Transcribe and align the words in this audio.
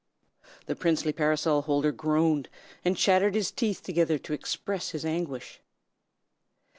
"The 0.65 0.75
Princely 0.75 1.13
Parasol 1.13 1.61
Holder 1.61 1.91
groaned, 1.91 2.49
and 2.83 2.97
chattered 2.97 3.35
his 3.35 3.51
teeth 3.51 3.83
together 3.83 4.17
to 4.17 4.33
express 4.33 4.89
his 4.89 5.05
anguish. 5.05 5.61